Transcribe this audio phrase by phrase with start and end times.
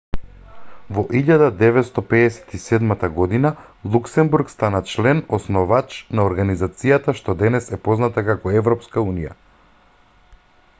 [0.95, 3.51] во 1957 година
[3.97, 9.39] луксембург стана член основач на организацијата што денес е позната како европска унија